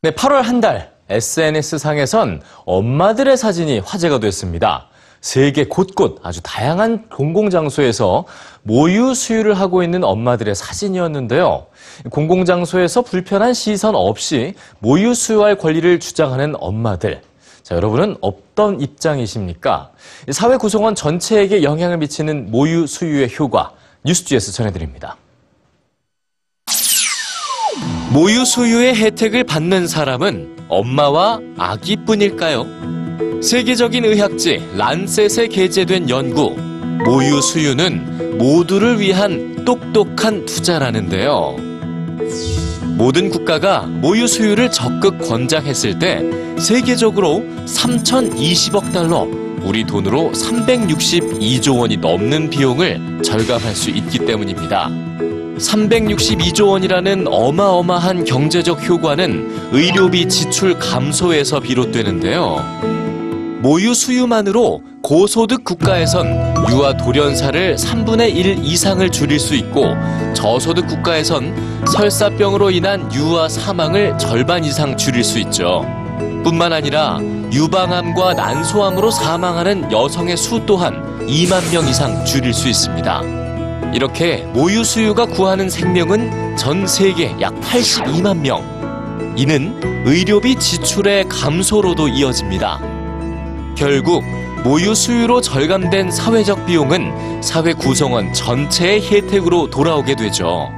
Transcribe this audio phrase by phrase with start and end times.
[0.00, 4.86] 네, 8월 한 달 SNS상에선 엄마들의 사진이 화제가 됐습니다.
[5.20, 8.24] 세계 곳곳 아주 다양한 공공장소에서
[8.62, 11.66] 모유 수유를 하고 있는 엄마들의 사진이었는데요.
[12.10, 17.20] 공공장소에서 불편한 시선 없이 모유 수유할 권리를 주장하는 엄마들.
[17.64, 19.90] 자, 여러분은 어떤 입장이십니까?
[20.30, 23.72] 사회 구성원 전체에게 영향을 미치는 모유 수유의 효과
[24.04, 25.16] 뉴스지에서 전해드립니다.
[28.18, 32.66] 모유 수유의 혜택을 받는 사람은 엄마와 아기뿐일까요?
[33.40, 36.56] 세계적인 의학지 란셋에 게재된 연구
[37.04, 41.58] 모유 수유는 모두를 위한 똑똑한 투자라는데요.
[42.96, 46.24] 모든 국가가 모유 수유를 적극 권장했을 때
[46.58, 49.28] 세계적으로 3,020억 달러,
[49.62, 54.90] 우리 돈으로 362조 원이 넘는 비용을 절감할 수 있기 때문입니다.
[55.58, 62.98] 362조 원이라는 어마어마한 경제적 효과는 의료비 지출 감소에서 비롯되는데요.
[63.60, 69.94] 모유 수유만으로 고소득 국가에선 유아 돌연사를 3분의 1 이상을 줄일 수 있고
[70.32, 75.84] 저소득 국가에선 설사병으로 인한 유아 사망을 절반 이상 줄일 수 있죠.
[76.44, 77.18] 뿐만 아니라
[77.52, 83.47] 유방암과 난소암으로 사망하는 여성의 수 또한 2만 명 이상 줄일 수 있습니다.
[83.92, 88.62] 이렇게 모유 수유가 구하는 생명은 전 세계 약 82만 명.
[89.36, 92.80] 이는 의료비 지출의 감소로도 이어집니다.
[93.76, 94.24] 결국
[94.64, 100.68] 모유 수유로 절감된 사회적 비용은 사회 구성원 전체의 혜택으로 돌아오게 되죠.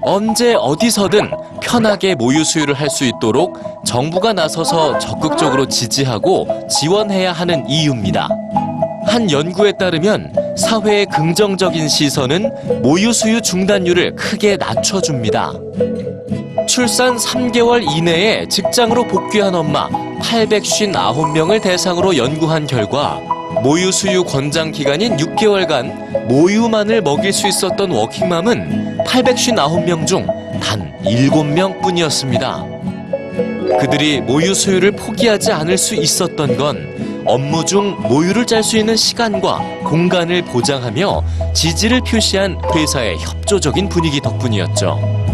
[0.00, 1.30] 언제 어디서든
[1.60, 8.28] 편하게 모유 수유를 할 수 있도록 정부가 나서서 적극적으로 지지하고 지원해야 하는 이유입니다.
[9.06, 15.52] 한 연구에 따르면 사회의 긍정적인 시선은 모유 수유 중단율을 크게 낮춰줍니다.
[16.68, 19.88] 출산 3개월 이내에 직장으로 복귀한 엄마
[20.20, 23.20] 859명을 대상으로 연구한 결과
[23.62, 30.26] 모유 수유 권장 기간인 6개월간 모유만을 먹일 수 있었던 워킹맘은 859명 중
[30.60, 32.64] 단 7명 뿐이었습니다.
[33.80, 39.58] 그들이 모유 수유를 포기하지 않을 수 있었던 건 업무 중 모유를 짤 수 있는 시간과
[39.84, 41.24] 공간을 보장하며
[41.54, 45.24] 지지를 표시한 회사의 협조적인 분위기 덕분이었죠.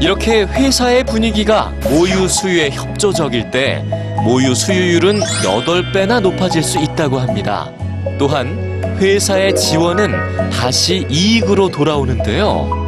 [0.00, 3.82] 이렇게 회사의 분위기가 모유 수유에 협조적일 때
[4.22, 7.70] 모유 수유율은 8배나 높아질 수 있다고 합니다.
[8.18, 12.86] 또한 회사의 지원은 다시 이익으로 돌아오는데요.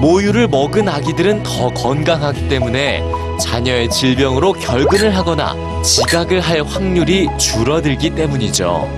[0.00, 3.02] 모유를 먹은 아기들은 더 건강하기 때문에
[3.38, 8.88] 자녀의 질병으로 결근을 하거나 지각을 할 확률이 줄어들기 때문이죠.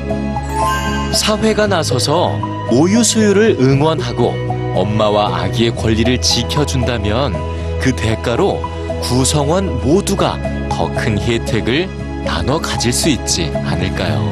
[1.14, 2.38] 사회가 나서서
[2.70, 4.34] 모유 수유를 응원하고
[4.74, 7.34] 엄마와 아기의 권리를 지켜준다면
[7.80, 8.62] 그 대가로
[9.02, 10.38] 구성원 모두가
[10.68, 11.88] 더 큰 혜택을
[12.24, 14.30] 나눠 가질 수 있지 않을까요?